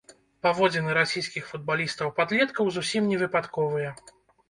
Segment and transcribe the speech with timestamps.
[0.45, 3.97] Паводзіны расійскіх футбалістаў-падлеткаў зусім не выпадковыя.